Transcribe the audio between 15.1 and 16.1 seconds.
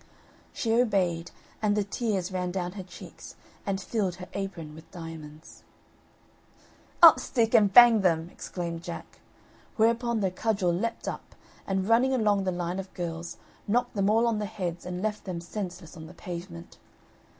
them senseless on